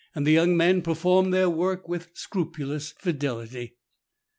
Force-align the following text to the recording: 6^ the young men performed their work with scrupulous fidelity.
6^ 0.17 0.25
the 0.25 0.31
young 0.31 0.57
men 0.57 0.81
performed 0.81 1.31
their 1.31 1.47
work 1.47 1.87
with 1.87 2.09
scrupulous 2.15 2.89
fidelity. 2.97 3.77